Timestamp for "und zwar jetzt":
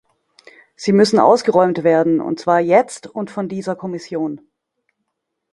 2.21-3.05